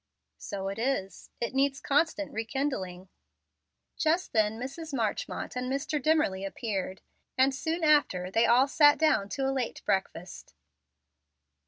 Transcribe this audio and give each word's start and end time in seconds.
"So 0.39 0.67
it 0.69 0.79
is; 0.79 1.29
it 1.39 1.53
needs 1.53 1.79
constant 1.79 2.33
rekindling." 2.33 3.09
Just 3.97 4.33
then 4.33 4.59
Mrs. 4.59 4.95
Marchmont 4.95 5.55
and 5.55 5.71
Mr. 5.71 6.01
Dimmerly 6.01 6.43
appeared, 6.43 7.01
and 7.37 7.53
soon 7.53 7.83
after 7.83 8.31
they 8.31 8.47
all 8.47 8.67
sat 8.67 8.97
down 8.97 9.29
to 9.29 9.47
a 9.47 9.53
late 9.53 9.83
breakfast. 9.85 10.55